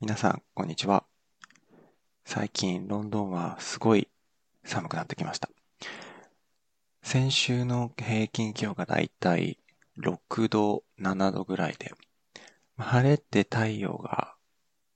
[0.00, 1.04] 皆さん、こんにちは。
[2.24, 4.08] 最近、ロンドンはすごい
[4.62, 5.50] 寒くなってきました。
[7.02, 9.58] 先週の平均気温がだいたい
[9.96, 11.92] 6度、7度ぐらいで、
[12.76, 14.36] 晴れて太陽が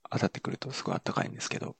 [0.09, 1.75] 当たってくるとすごい暖かいんですけど、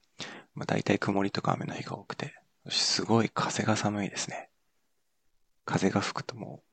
[0.53, 2.35] まあ、だいたい曇りとか雨の日が多くて、
[2.67, 4.49] すごい風が寒いですね。
[5.63, 6.63] 風が吹くともう、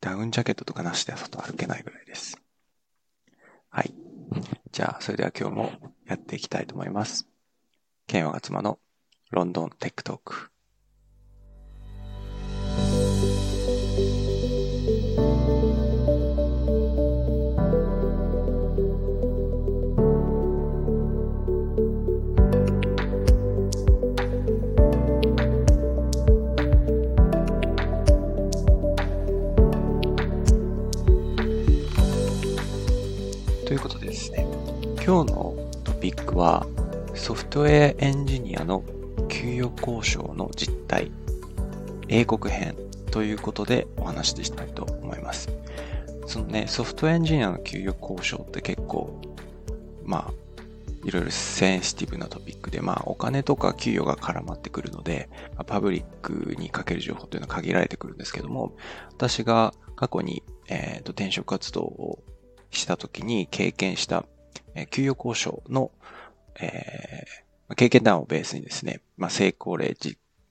[0.00, 2.36] ダウンジャケットとかなしで外歩けないぐらいです。
[3.70, 4.11] はい。
[4.72, 5.72] じゃあ、それでは今日も
[6.06, 7.28] やっていきたいと思います。
[8.06, 8.78] ケンワが妻の
[9.30, 10.51] ロンドンテックトーク。
[37.62, 38.82] ウェアエンジニアの
[39.28, 41.12] 給与交渉の実態、
[42.08, 42.76] 英国編
[43.12, 45.48] ということでお話ししたいと思います。
[46.26, 49.20] そのね、ソフトウェアエンジニアの給与交渉って結構、
[50.04, 50.32] まあ、
[51.04, 55.28] いろいろセンシティブなトピックで、まあ、お金とか給与が絡まってくるので、
[55.66, 58.72] パブリックにかける情報というのは限られてくるんですけども、
[59.12, 62.22] 私が過去に、えーと転職活動を
[62.72, 64.24] した時に経験した、
[64.74, 65.92] え給与交渉の、
[66.60, 69.96] えー、経験談をベースにですね、まあ、成功例、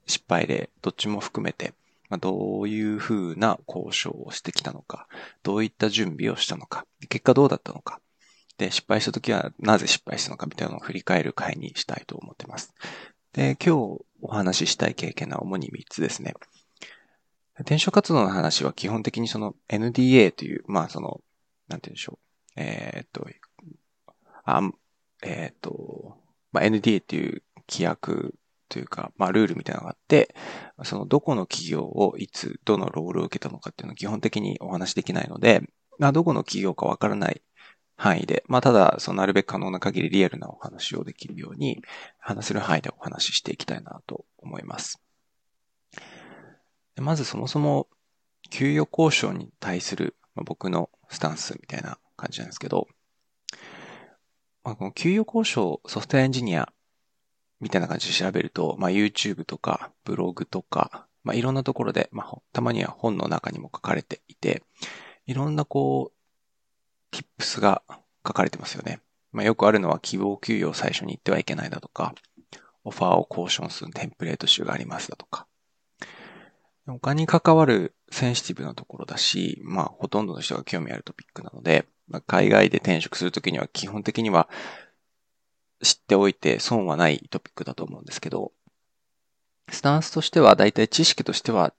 [0.06, 1.74] 失敗例、どっちも含めて、
[2.08, 5.06] まあ、どういうふうな交渉をしてきたのか、
[5.42, 8.00] どういった準備をしたのか、結果どうだったのか、
[8.58, 12.74] で、失敗した時はなぜ失敗したのかみたいなのを振り返る回にしたいと思ってます。
[13.32, 16.34] で、今日お話ししたい経験は主に3つですね。
[17.58, 21.20] 転職活動の話は基本的にその NDA という、まあその
[21.68, 22.18] なんて言うんでしょう。
[22.56, 23.26] えー、っと、
[24.44, 24.60] あ
[25.22, 25.91] えー、っと、
[26.52, 28.34] まあ、NDA っていう規約
[28.68, 30.34] というか、まあ、ルールみたいなのがあって、
[30.84, 35.62] そのどこの企業をいつ、どのロールを受けたのかっていうのは基本的にお話できないので、
[35.98, 37.42] まあ、どこの企業かわからない
[37.96, 41.82] 範囲で、まあ、ただ、そのなるべく可能な限りリアルなお話をできるように、
[42.18, 45.02] 話せる範囲でお話ししていきたいなと思います。
[46.96, 47.88] まずそもそも、
[48.50, 52.88] 給与交渉に対する僕のスタンスみたいな感じなんですけど、
[54.64, 56.72] まあ、この給与交渉ソフトウェアエンジニア
[57.60, 64.62] みたいな感じで調べると、まあ、YouTube とかブログとか、まあ、いろんなところで、まあ、たまには本の中にも書かれていて、
[65.26, 67.82] いろんなこう、tips が
[68.26, 69.00] 書かれてますよね。
[69.32, 72.14] まあ、よくあるのは希望給与を最初に言ってはいけないだとか、
[72.84, 75.46] オファーを交渉するテンプレート集がありますだとか。
[76.86, 84.48] 他に関わるセンシティブなところだし、まあ、ほとんどの人が興味あるトピックなので、まあ、海外で転職するときには基本的には
[85.82, 88.52] 知っておいて損はないトピックだと思うんですけど、
[89.70, 91.72] スタンスとしては大体知識としては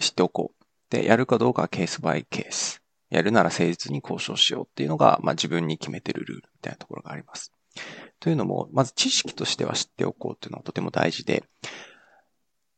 [0.00, 0.64] 知っておこう。
[0.90, 2.80] で、やるかどうかはケースバイケース。
[3.10, 7.52] やるなら誠実に交渉しようっていうのが、まあ自分に決めてるルールみたいなところがあります。
[8.20, 11.44] というのも、まず知識としては知っておこうっていうのはとても大事で、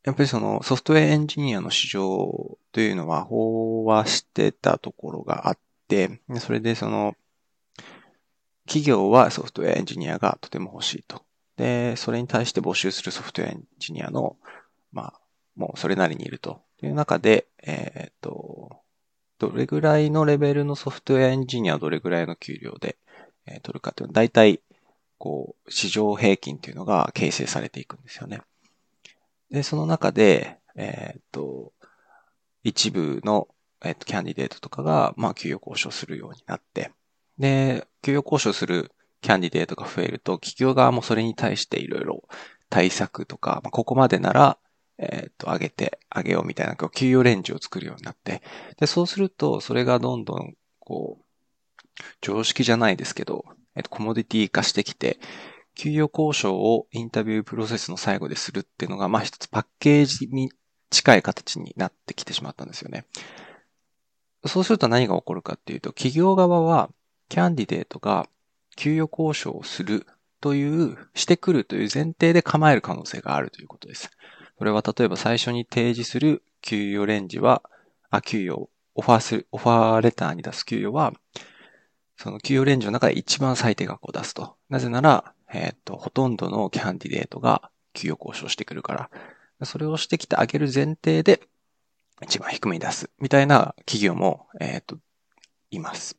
[0.04, 5.58] やっぱりそのソフトウェアエンジニアの市場というのは飽和してたところがあっ、
[6.40, 7.14] それでその
[8.66, 11.22] 企業はソフトウェアエンジニアがとても欲しいと。
[11.56, 14.36] で、それに対して募集するソフトウェアエンジニアの、
[14.92, 15.20] まあ、
[15.54, 16.60] もうそれなりにいると。
[16.78, 18.82] という中で、えっ、と、
[19.38, 22.98] どれぐらいのレベルのソフトウェアエンジニアどれぐらいの給料で、
[23.46, 24.60] えー、取るかというのは、大体、
[25.18, 28.42] こう、市場平均というのが形成されていくんですよね。
[29.50, 31.72] で、その中で、えっ、と、
[32.62, 33.48] 一部の、
[33.86, 36.92] えっ、と、キャンディデートとかが、まあ、給与交渉するようになって、
[37.38, 42.28] で、給与交渉するキャンディデートが増えると、企業側もそれに対していろいろ
[42.68, 44.58] 対策とか、まあ、ここまでなら、
[44.98, 48.42] えっ、と、上げて、上げようみたいな、給与レンジを作るようになって、
[48.78, 51.24] で、そうすると、それがどんどん、こう、
[52.20, 55.18] 常識じゃないですけど、えっ、と、コモディティ化してきて、
[55.74, 60.50] 給与交渉をインタビュープロセスの最後でするっていうのが、まあ一つパッケージに
[60.90, 63.04] 近い形になってきてしまったんですよね。
[64.44, 66.90] そうすると何が起こるかっていうと、企業側は
[67.28, 68.28] キャンディデートが
[68.76, 70.06] 給与交渉をする
[70.40, 74.10] という、してくるという前提で構える可能性があるということです。
[74.56, 77.62] これは例えば最初に提示する給与レンジは、
[78.10, 81.12] あ、給与、オファーする、オファーレターに出す給与は、
[82.16, 84.56] その給与レンジの中で一番最低額を出すと。
[84.68, 89.10] なぜなら、えっ、ー、と、ほとんどのキャンディデートが給与交渉してくるか
[89.60, 91.40] ら、それをしてきてあげる前提で、
[92.22, 94.98] 一番低めに出す、みたいな企業も、えっ、ー、と、
[95.70, 96.16] います。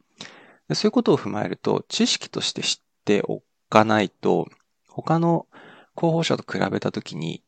[0.74, 4.48] そういうことを踏まえると、知識として知っておかないと、
[4.90, 5.48] 他の
[5.96, 7.42] 候補者と比べたときに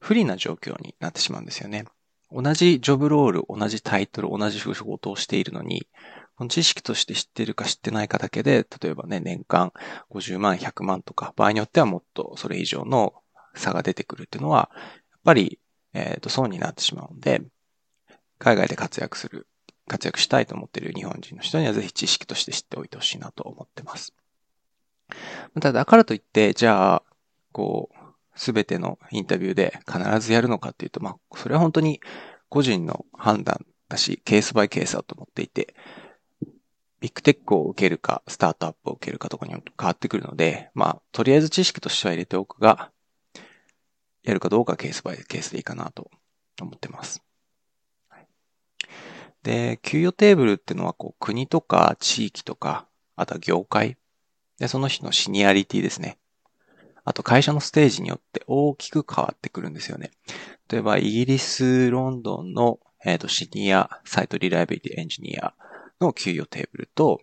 [0.00, 1.84] 不利な状況になってしまうんですよね。
[2.32, 5.86] 同じジョブロール、同じタイトル、同じ仕事をしているのに、
[6.36, 9.72] この知識として知ってるか知ってないかだけで、例えばね、年間
[10.10, 13.14] 50万、100万とか、場合によってはもっとそれ以上の
[13.54, 14.70] 差が出てくるっていうのは、
[15.10, 15.58] やっぱり、
[15.92, 17.42] えっ、ー、と、損になってしまうんで、
[18.42, 19.46] 海外で活躍する、
[19.86, 24.12] 活躍したいと思っている日本人の人にはぜひ知識として知っておいてほしいなと思ってます。
[25.54, 27.02] ただ、だからといって、じゃあ、
[27.52, 27.96] こう、
[28.34, 32.00] すべてのインタビューで必ずやるのかっていうと、まあ、それは本当に
[32.48, 35.76] 個人の判断だし、ケースバイケースだと思っていて、
[36.98, 42.90] ビッグテックを受けるか、スタートアップを受けるかとかに変わってくるので、まあ、とりあえず知識としては入れておくが、
[44.24, 46.10] やるかどうかケースバイケースでいいかなと
[46.60, 47.22] 思ってます。
[49.42, 52.86] で、給与テーブルっていうのは、こう、国とか地域とか、
[53.16, 53.96] あとは業界、
[54.58, 56.18] で、その人のシニアリティですね。
[57.04, 60.12] あと会社のステージによって大きく変わってくるんですよね。
[60.70, 65.54] 例えば、イギリス、ロンドンの、えーと、シニアサイトリライビリティエンジニア
[66.00, 67.20] の給与テーブルと、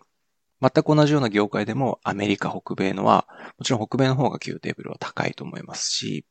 [0.62, 3.28] 全く同じような業界でもアメリカ、北米のは、
[3.58, 6.26] もちろん北米の方が給与テーブルは高いと思いますし、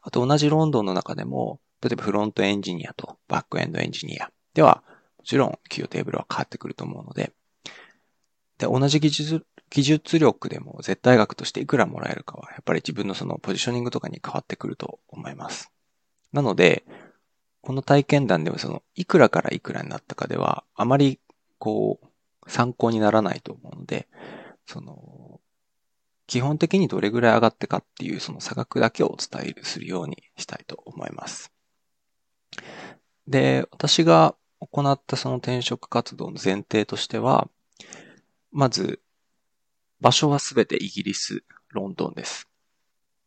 [0.00, 4.82] あと同じロンドンの中でも、例えばフロントエンジニアとバックエンドエンジニアでは、
[5.26, 7.32] ちろん給与テーブルは変わってくると思うので、
[8.58, 15.70] で、同じ技術、技術力でも絶対額としていくらもらえるかは、やっぱり自分のそのポジショニングとかに変わってくると思います。
[16.32, 16.84] なので、
[17.60, 21.18] この体験談でもその、いくらからいくらになったかでは、あまり、
[21.58, 24.06] こう、参考にならないと思うので、
[24.66, 25.40] その、
[26.26, 31.52] 基本的にどれぐらい上がってかっていうその差額だけをお伝えするようにしたいと思います。
[33.28, 37.48] で、私が行ったその転職活動の前提としては、
[38.52, 39.00] まず、
[40.00, 42.48] 場所はすべてイギリス、ロンドンです。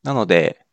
[0.04, 0.66] なので、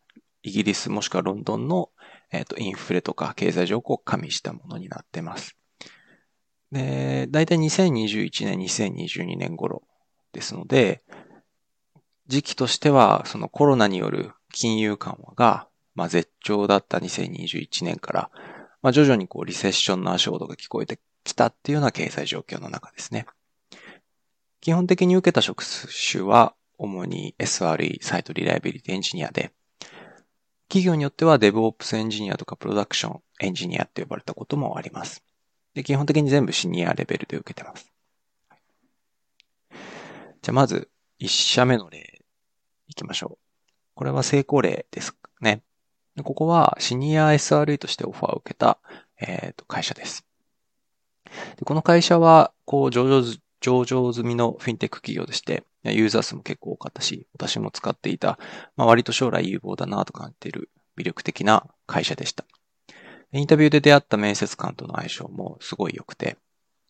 [0.42, 1.90] イギリスもしくはロンドンの、
[2.30, 5.56] えっ、ー、と、インフレとか経済状況を加味したものになってます。
[6.72, 9.82] で、だいたい2021年、2022年頃
[10.32, 11.02] ですので、
[12.28, 18.30] 時期としては、そのコロナによる金融緩和が、まあ、絶頂だった2021年から、
[18.86, 23.26] まあ、徐々にこうリセッションの足音が聞こえてきたっていうような経済状況の中ですね。
[24.60, 29.50] 基本的に受けた職種は、主に SRE、サイトリライビリティエンジニアで、
[30.68, 35.24] 企業によっては DevOps エンジニアとかプロダクションエンジニアって呼ばれたこともあります。
[35.74, 37.92] で、基本的に全部シニアレベルで受けてます。
[39.72, 40.88] じゃあまず、
[41.18, 42.22] 1社目の例、
[42.86, 43.72] いきましょう。
[43.96, 45.62] これは成功例ですね。
[46.22, 48.78] ここはシニア SRE としてオファーを受けた、
[49.20, 50.24] えー、と会社です。
[51.56, 58.38] でこの会社は、こう、上場上場済みのフィンテック企業でして、ユーザー数も結構多かったし、私も使っていた、
[58.76, 62.44] まあ、割と将来有望だなと感じている魅力的な会社でした。
[63.32, 66.36] インタビューで出会った面接官との相性もすごい良くて、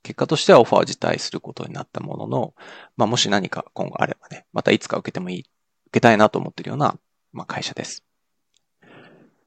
[0.02, 2.55] 結果としてはオファー自体することになったものの、
[2.96, 5.49] まあ、もし何か今後あればね、またいつか受けてもいい、受
[5.93, 6.96] けたいなと思っているような、
[7.32, 8.06] まあ、会社です。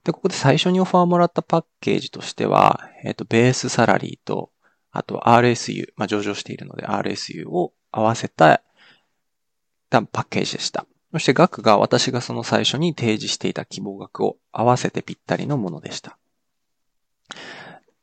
[0.09, 4.49] で、ここで最初にオファーをもらったパッケージとしては、えっ、ー、と、ベースサラリーと
[4.91, 8.63] あと RSU、まあ、上場しているので RSU を合わせた
[9.91, 10.87] パッケージでした。
[11.11, 16.17] そして額が私がその最初に提示していた希望額を合わせてぴったりのものでした。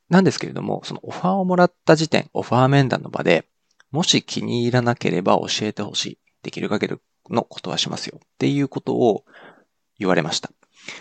[0.08, 3.48] なんですけれども、そのオファーをもらった時点、オファー面談の場で、
[3.90, 6.18] もし気に入らなければ教えてほしい。
[6.42, 6.96] できる限り
[7.30, 8.20] のことはしますよ。
[8.25, 9.25] っていうことを
[9.98, 10.45] 言われました。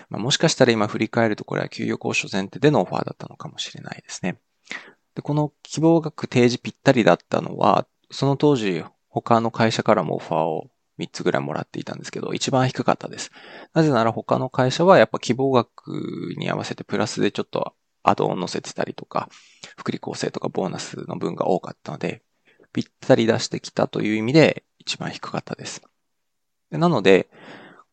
[0.10, 4.38] まあ、もしかしたら今振り返るとこれは給与交渉前提でのオファーだったのかもしれないですね。
[5.16, 13.32] で、この希望額提示ぴったりだったのは、その当時他の会社からもオファーを3つぐらいもらっていたんですけど、一番低かったです。
[13.74, 17.74] なぜなら他の会社はやっぱ希望額に合わせてプラスでちょっと
[18.04, 19.30] アドオン載せてたりとか、
[19.78, 22.22] 福利厚生とかボーナスの分が多かったので、
[22.72, 25.82] ぴったり出してきたという意味で一番低かったです。
[26.72, 27.30] なので、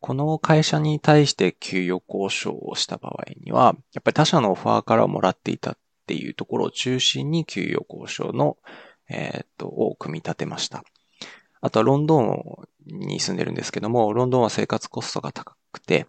[0.03, 5.79] この会社に対して給与交渉をした場合には、やっぱり他社のオファーからもらっていたっ
[6.09, 8.57] ていうところを中心に給与交渉の、
[9.09, 10.83] えー、っと、を組み立てました。
[11.61, 12.43] あとはロンドン
[12.85, 16.09] に住んでるんですけども、ロンドンは生活コストが高くて、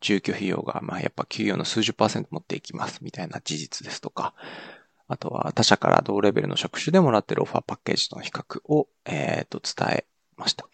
[0.00, 4.32] 住居費用が、まあやっぱ給与の数十パーセント持っていきますみたいな事実ですとか、
[5.08, 10.68] あとは他社から同レベルの職種でもらってるオファーパッケージとの比較を、えっ、と、伝えました。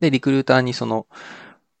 [0.00, 1.06] で、リクルーターにその、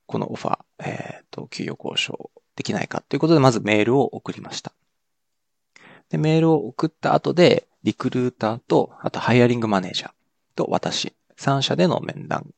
[0.06, 4.72] このオファー、えっ、と、給与交渉できないかということで、まずメールを送りました。
[6.10, 10.10] で、メールを送った後で、リクルーターと、あとハイアリングマネージャー
[10.54, 12.52] と私、3社での面談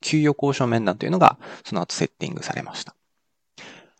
[0.00, 2.94] 給与交渉面談というのが、その後セッティングされました。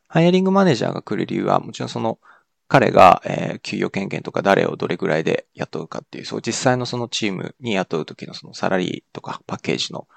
[0.09, 2.19] ハイアリングマネージャーが来る理由は、もちろんその、
[2.69, 10.09] 彼が、えー、給与権限とか誰をどれぐらいで雇うかっていう、そう実際のそのチームに雇う時のそのサラリーとかパッケージの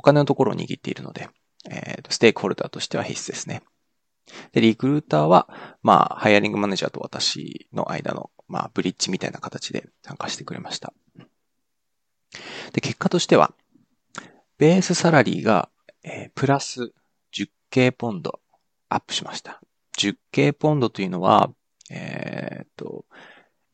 [0.00, 1.28] お金のところを握っているので、
[1.70, 3.62] えー、ステークホルダーとしては必須ですね。
[4.52, 5.46] で、リクルーターは、
[5.82, 10.94] まあ、ハイアリングマネージャーと私の間の、まあ、ブリッジみたいな形で参加してくれました。
[12.72, 13.52] で、結果としては、
[14.56, 15.68] ベースサラリーが、
[16.02, 16.94] えー、プラス
[17.70, 18.40] 10K ポンド
[18.88, 19.60] アップしました。
[19.98, 21.50] 10K ポンドというのは、
[21.90, 23.04] えー、っと、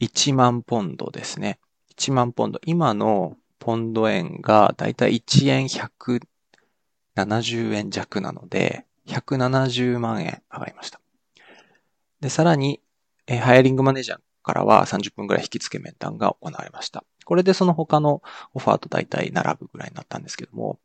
[0.01, 1.61] 1万ポンドですね。
[1.97, 2.59] 1万ポンド。
[2.67, 11.01] 今のポンド円がだいたい1円170円弱なので、170万円上がりました。
[12.21, 12.81] で、さらに、
[13.27, 17.03] え、ハイアリングマネージャーからは30分ぐらい引き付け面談が行われました。
[17.25, 18.23] これでその他の
[18.55, 20.79] オファーと大体並ぶぐらいになったんですけども、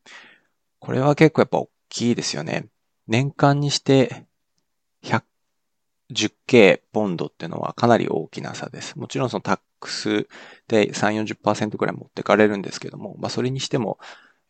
[0.79, 2.65] これは結構やっぱ大きいですよね。
[3.05, 4.25] 年間にして
[6.11, 8.97] 10K ポンドっていうのはかなり大きな差です。
[8.97, 10.27] もちろんそのタックス
[10.67, 13.99] で3、40%くらい持ってかれるんですけども、まあそれにしても、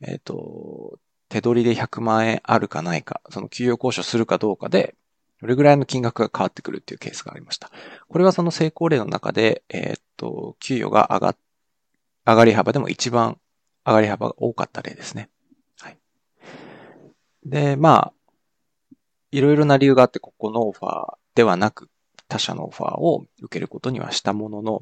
[0.01, 0.99] えっ、ー、と、
[1.29, 4.95] 手取りで100万円あるかないか、その給与交渉するかどうかで、
[5.41, 7.71] どれぐらいの金額が変わってくるっていうケースがありました。
[8.07, 11.37] これはその成功例の中で、えっ、ー、と、給与が上がっ
[12.25, 13.39] 上がり幅でも一番
[13.85, 15.29] 上がり幅が多かった例ですね。
[15.79, 15.97] はい。
[17.45, 18.13] で、まあ、
[19.31, 21.89] いろいろな理由があって、ここのオファーではなく、
[22.27, 24.81] 他社のオファーを受けることにはしたものの、やっ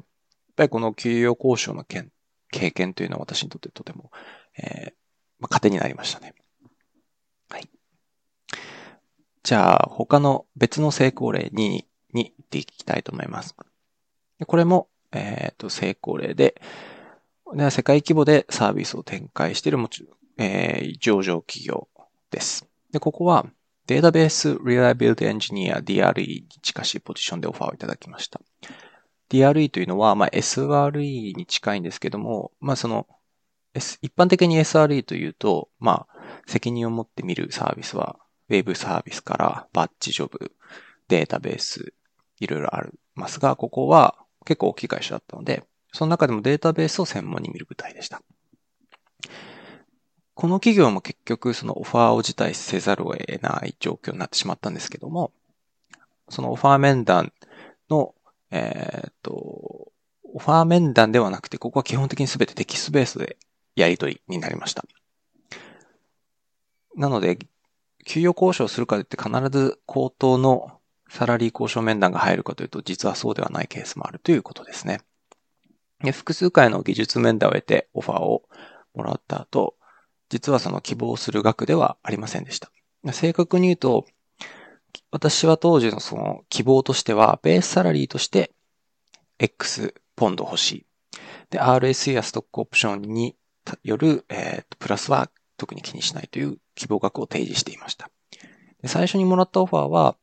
[0.56, 2.10] ぱりこの給与交渉の件
[2.50, 4.10] 経験というのは私にとってとても、
[4.58, 4.92] えー、
[5.38, 6.34] まあ、糧になりましたね。
[7.48, 7.68] はい。
[9.42, 13.54] じゃあ、他の別の成功例に、に行っていきたいと思います。
[14.46, 16.60] これも、えっ、ー、と、成功例で、
[17.54, 21.88] で世界規模でサービスを展開しているもちろん、えー、上場企業
[22.30, 22.66] です。
[22.92, 23.46] で、ここは
[23.90, 28.40] データベース Reliability Engineer DRE に近しいポジションでオファーをいただきました。
[29.28, 33.08] DRE というのは、まあ、SRE に近いんですけども、まあ、その、
[33.74, 38.14] S、一般的に SRE というと、まあ、責任を持って見るサービスは、
[38.48, 40.52] ウェブサービスからバッチジョブ、
[41.08, 41.92] データベース、
[42.38, 48.22] いろいろありますが、ここは結構大きい会社だったので、その中でもデータベースを専門に見る舞台でした。
[50.40, 55.32] この企業も結局そのオファーを辞退せざるを得ない状況になってしまったんですけども、
[56.30, 57.34] そのオファー面談
[57.90, 58.14] の、
[58.50, 59.32] えー、っと、
[60.32, 63.36] オファー面談ではなくて、ここは基本的に全てテキストベースで
[63.76, 64.82] やり取りになりました。
[66.96, 67.36] なので、
[68.06, 70.80] 給与交渉するかといって必ず口頭の
[71.10, 75.02] サラリー交渉面談が入るかというと、実はそうではないケースもあるということですね。
[76.02, 78.44] で複数回の技術面談を得てオファーを
[78.94, 79.74] もらった後、
[80.30, 82.70] 実はその希望する額ではありませんでした。
[83.12, 84.06] 正確に言うと、
[85.10, 88.52] 私は当時のその希望としては、ベースサラリーとして
[89.38, 90.86] X ポンド欲しい。
[91.50, 93.34] で、RSU やストックオプションに
[93.82, 98.10] よる、えー、プラスは特に気にしないという希望額を提示していました。
[98.82, 100.16] で最初にもらったオファーは、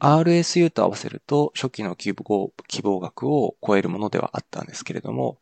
[0.00, 5.38] RSU と合わせると初期の希望希望額を超えるものではあったんですけれども、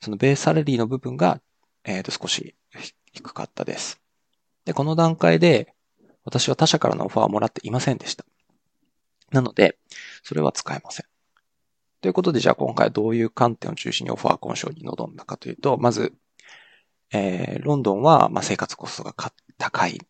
[0.00, 1.40] そのベースサラリーの部分が、
[1.84, 2.56] えー、と少し
[3.12, 4.00] 低かったです。
[4.64, 5.74] で、この段階で
[6.24, 8.24] 私は他社からのオファーをもらっていませんでした。
[9.30, 9.78] なので、
[10.22, 11.06] それは使えません。
[12.00, 16.12] ということで、じゃあ今回どういう観点を中心にオファー交渉に臨んだかというと、まず、
[17.12, 19.14] えー、ロンドンは、ま、生活コストが
[19.58, 20.00] 高い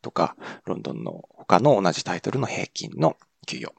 [0.00, 3.16] とか、ロンドンの他の同じタイトルの平均の
[3.46, 3.74] 給与。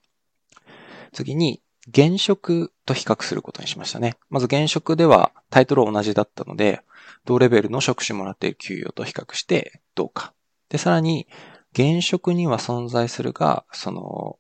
[1.14, 4.18] 次に、現職と比較することにしましたね。
[4.30, 6.82] まず現職ではタイトル同じだったので、
[7.26, 10.34] 同レベルの職種もらっている給与と比較してどうか。
[10.70, 11.28] で、さらに、
[11.74, 14.38] 現職には存在するが、その、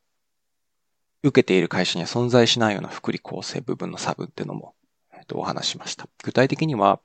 [1.24, 4.76] 受けている会社には存在しないような福利厚生部分の差分っていうのも、
[5.14, 6.08] えっと、お話しました。
[6.24, 7.00] 具体的には、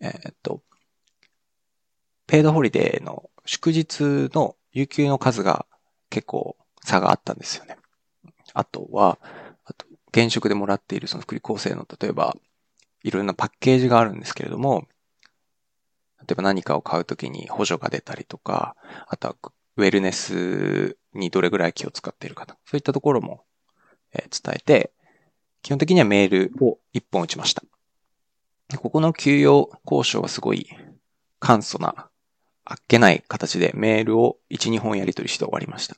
[0.00, 0.62] えー、っと、
[2.26, 5.66] paid holiday の祝日の有給の数が
[6.08, 7.76] 結構差があったんですよね。
[8.54, 9.18] あとは、
[10.14, 12.36] 現職でもらっているその福利厚生の、例えば、
[13.02, 14.86] いろんなパッケージがあるんですけれども、
[16.20, 18.76] 例えば何かを買うときに補助が出たりとか、
[19.08, 19.36] あとは
[19.76, 23.42] ウェルネスにどれぐらい気を使っているかと、そういったところも
[24.12, 24.92] 伝えて、
[25.62, 27.64] 基本的にはメールを一本打ちました。
[28.78, 30.68] ここの給与交渉はすごい
[31.40, 32.08] 簡素な、
[32.64, 35.96] あっけない形でメールを1、2本やり取りして終わりました。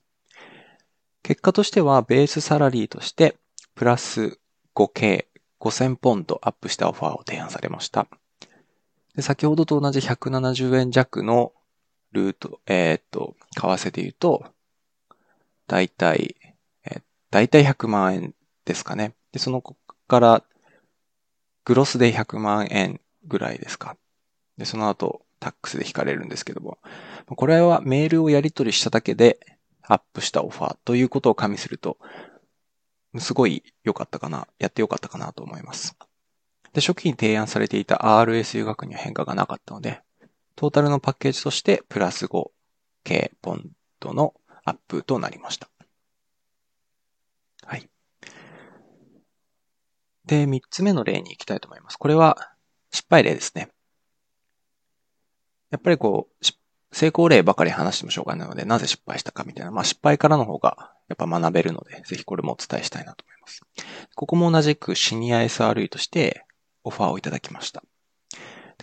[1.22, 3.36] 結果としては、ベースサラリーとして、
[3.76, 4.38] プラス
[4.74, 5.26] 5K、
[5.60, 8.08] 5000ポンドアップしたオファーを提案されました。
[9.14, 11.52] で先ほどと同じ170円弱の
[12.12, 14.46] ルート、えー、っと、為替で言うと、
[15.66, 16.36] だいたい、
[16.86, 19.12] えー、だいたい100万円ですかね。
[19.32, 19.76] で、そのこ
[20.08, 20.42] から、
[21.66, 23.98] グロスで100万円ぐらいですか。
[24.56, 26.78] で、その後、タックスで引かれるんですけども、
[27.26, 29.38] これはメールをやり取りしただけで
[29.82, 31.98] アップしたオファーということを加味すると、
[33.20, 35.96] すごい良かったかな、やって良かったかなと思います。
[36.72, 40.02] で、初期に提案されていた RSU 額には変化がなかったので、
[40.56, 43.70] トータルのパッケージとしてプラス 5K ポン
[44.00, 45.68] ドのアップとなりました。
[47.64, 47.88] はい。
[50.24, 51.96] で、三つ目の例に行きたいと思います。
[51.96, 52.52] これは
[52.90, 53.70] 失敗例ですね。
[55.70, 56.55] やっぱりこう、失
[56.92, 63.62] 成功例ばかり話してもしょうがないので、なぜ失敗したかみたいな、まあ失敗からの方がやっぱ学べるので、ぜひこれもお伝えしたいなと思います。
[64.14, 66.44] ここも同じくシニア SRE として
[66.84, 67.82] オファーをいただきました。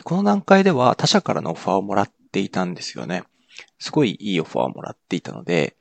[0.03, 3.23] この段階では他社からのオファーをもらっていたんですよね。
[3.79, 5.75] すごいいいオファーをもらっていたので、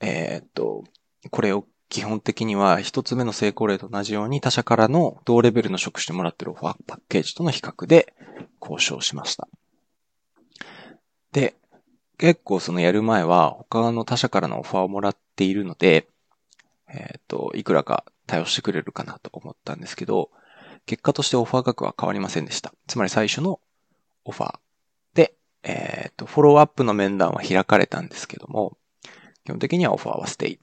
[0.00, 0.84] えー、っと、
[1.30, 8.14] これを基本的には一つ目の成功例と同じように他社からの同レベルの職種でもらっているオファーパッケージとの比較で
[8.60, 9.48] 交渉しました。
[11.32, 11.54] で、
[12.18, 16.06] 結構そのやる前は他の他社からのオファーをもらっているので、
[16.88, 20.30] えっ、と、いくらか対応してくれるかなと思ったんですけど、
[20.86, 22.72] 結果としてオファー額は変わりませんでした。
[22.86, 23.60] つまり最初の
[24.24, 24.58] オファー
[25.14, 28.76] で、えっ、と、フォローアップの面談は開かれたんですけども、
[29.44, 30.60] 基本的にはオファーはステイ。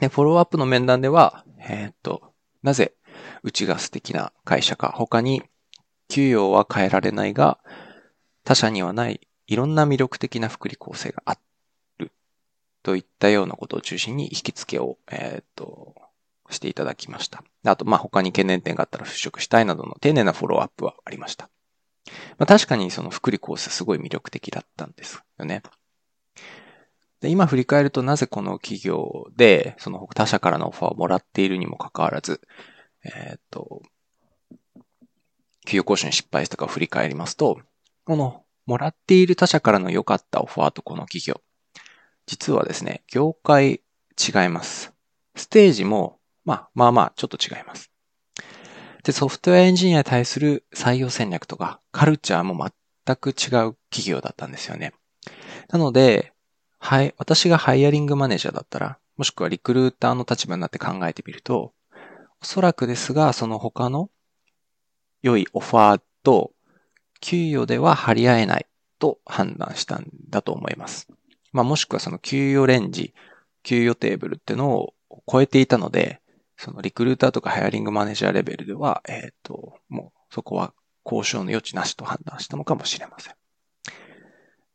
[0.00, 2.32] で、フォローアップの面談では、えっ、と、
[2.62, 2.92] なぜ
[3.42, 5.42] うちが素敵な会社か、他に
[6.08, 7.58] 給与は変えられないが、
[8.46, 11.36] 他社にはないいろんな魅力的な福利構成があ
[11.98, 12.12] る
[12.84, 15.94] といったようなことを中心に引き付けを、えー、っと、
[16.50, 17.42] していただきました。
[17.64, 21.50] あと、まあ、他に懸念点があったら払拭したいなどの丁寧なフォローアップはありました。
[22.38, 25.64] まあ、確かにその福利構成すごい魅力的だったんですよね。
[27.20, 32.40] で今振り返るとなぜこの企業でその他社からのオファーをもらっているにもかかわらず、
[33.02, 33.82] えー、っと、
[35.64, 37.58] 企業交渉に失敗したかを振り返りますと、
[38.06, 41.40] この、もらっている他社からの良かったオファーとこの企業。
[42.26, 43.80] 実はですね、業界
[44.16, 44.92] 違います。
[45.34, 47.90] ステージも、まあ、まあまあ、ちょっと違います。
[49.02, 52.70] で、ソフトウェアエンジニアに対する採用戦略とか、カルチャーも
[53.04, 54.94] 全く違う企業だったんですよね。
[55.68, 56.32] なので、
[56.78, 61.72] はい、私がハイアリングマネージャーだったら、もしくはリクルーターの立場になって考えてみると、
[62.40, 64.10] おそらくですが、その他の
[65.22, 66.52] 良いオファーと
[67.20, 68.66] 給与では張り合えない
[68.98, 71.08] と判断したんだと思います。
[71.52, 73.14] まあ、もしくはその給与レンジ、
[73.62, 74.94] 給与テーブルっていうのを
[75.26, 76.20] 超えていたので、
[76.56, 80.72] そのリクルーターとかハイアリングマネージャーレベルでは、えっ、ー、と、もうそこは
[81.04, 83.34] 交渉の余地なしと判断したのかもしれません。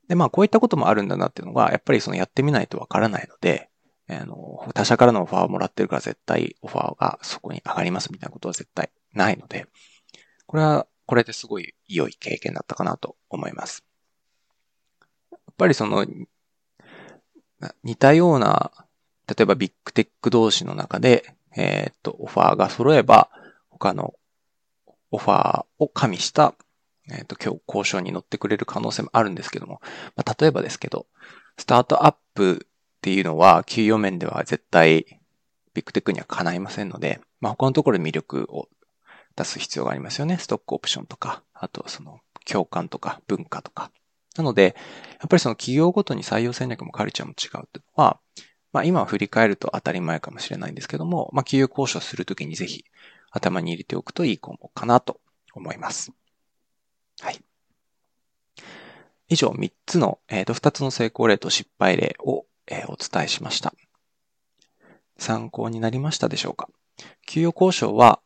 [0.07, 3.69] で、まあこういったこともあるんだなっていうのが、やっぱりそのやってみないとわからないので、
[4.09, 9.67] あの、他社からのオファーをもらってるから絶対オファーがそこに上がりますみたいなことは絶対ないので、
[10.47, 13.83] これはこれですごい良い経験だったかなと思います。
[15.29, 16.05] やっぱりその、
[17.83, 18.71] 似たような、
[19.27, 23.29] 例えばビッグテック同士の中で、えっ、と、オファーが揃えば、
[23.69, 24.13] 他の
[25.11, 26.55] オファーを加味した、
[27.09, 29.81] えっ、と、今日交渉に乗ってくれる可能性もあるんですけども、
[30.15, 31.07] まあ、例えばですけど、
[31.57, 32.67] スタートアップっ
[33.01, 35.19] ていうのは、給与面では絶対、
[35.73, 38.69] ビッグテックにはかないませんので、まあ、他のところで魅力を
[39.35, 40.37] 出す必要がありますよね。
[40.37, 43.91] ストックオプションとか、あとその共感とか文化とか。
[44.35, 44.75] なので、
[45.19, 48.19] やっぱりその企業ごとに採用戦略もカルチャーも違うっていうのは、
[48.71, 52.85] まあ今振り返ると当たり前かもしれないんですけども、まあ企業交渉するときにぜひ
[53.31, 55.19] 頭に入れておくといい項目かなと
[55.53, 56.11] 思います。
[57.21, 57.41] はい。
[59.27, 63.73] 以上3つの、えっ、ー、と、2つの成功例と失敗例を、えー、お伝えしました。
[65.17, 66.67] 参考になりましたでしょうか？
[67.27, 68.21] 給与交渉は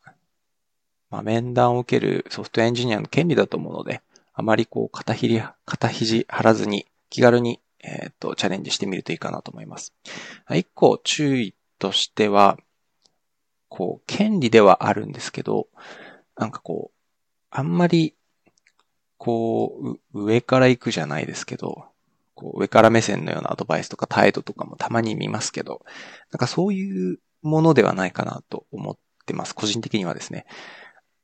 [1.10, 4.02] まあ、面談を受けるソフトエンジニアの権利だと思うので、
[4.34, 9.94] あまりこう、肩ひり、肩肘張らずに、気軽に、えっ、と、チャレンジしてみるといいかなと思います。
[10.50, 12.58] 一個注意としては、
[13.68, 15.68] こう、権利ではあるんですけど、
[16.36, 16.98] なんかこう、
[17.50, 18.14] あんまり、
[19.16, 21.86] こう、上から行くじゃないですけど、
[22.36, 25.80] こう上から目線のようなアドバイスとか態度とかもたまに見ますけど、
[26.30, 29.54] なんかそういうものではないかなと思ってます。
[29.54, 30.44] 個人的にはですね。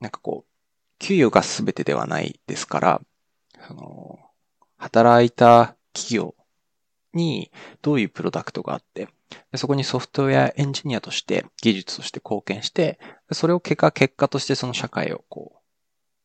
[0.02, 0.52] なんかこう、
[0.98, 3.00] 給与が全てではないですから、
[3.68, 4.18] その、
[4.76, 6.34] 働いた企業
[7.14, 9.08] にどういうプロダクトがあって、
[9.54, 12.98] そこにソフトウェアエンジニアとして技術として貢献して、
[13.30, 15.52] それを結果、結果としてその社会をこ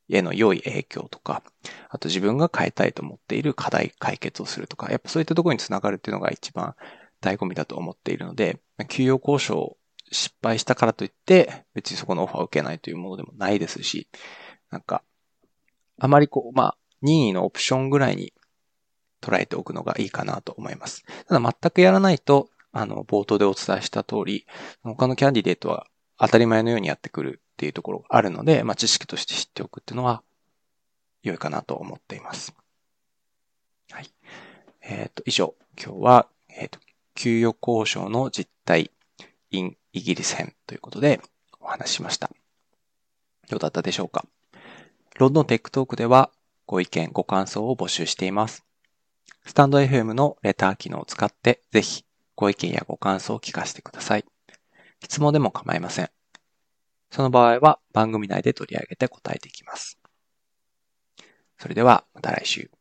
[0.09, 1.43] う、への良い影響とか、
[1.89, 6.73] あと自分が変えたいと思っている課題解決をするとか、やっぱそういったところにつながるっていうのが一番
[7.21, 9.77] 醍醐味だと思っているので、給与交渉
[10.11, 14.07] 失敗したからといって、別にそこのオファーを受けないというものでもないですし、
[14.69, 15.03] なんか、
[15.99, 18.33] あまりこう、まあ、任意のオプションぐらいに
[19.21, 21.03] 捉えておくのがいいかなと思います。
[21.27, 24.45] ただ全くやらないと、あの、冒頭でお伝えした通り、
[24.83, 30.23] 他のキャンディデートは当たり前のようにやってくるっていうところがあるので、まあ、知識として知っておくっていうのは
[31.23, 32.53] 良いかなと思っています。
[33.91, 34.11] はい。
[34.81, 36.79] えっ、ー、と、以上、今日は、えっ、ー、と、
[37.15, 38.91] 給与交渉の実態
[39.51, 41.19] in イギリス編ということで
[41.59, 42.29] お話ししました。
[43.49, 44.25] どうだったでしょうか
[45.15, 46.31] ロンドンテックトークでは
[46.67, 48.63] ご意見、ご感想を募集しています。
[49.45, 52.03] スタンド FM のレター機能を使ってぜひ
[52.35, 54.25] ご意見やご感想を聞かせてください。
[55.03, 56.09] 質問でも構いません。
[57.09, 59.97] その場合は番組内で取り上げて答えていきます。
[61.57, 62.76] それではまた来週。